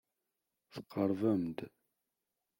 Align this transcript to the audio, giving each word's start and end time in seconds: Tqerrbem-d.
Tqerrbem-d. 0.73 1.59